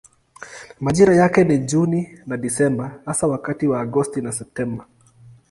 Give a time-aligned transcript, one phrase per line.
[0.79, 4.87] Majira yake ni Juni na Desemba hasa wakati wa Agosti na Septemba.